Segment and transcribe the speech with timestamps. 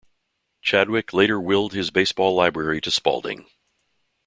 [0.63, 3.45] Chadwick later willed his baseball library to Spalding.